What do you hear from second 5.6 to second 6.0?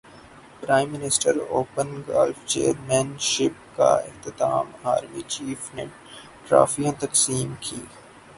نے